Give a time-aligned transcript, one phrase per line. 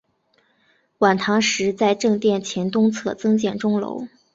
[0.97, 4.07] 晚唐时在正殿前东侧增建钟楼。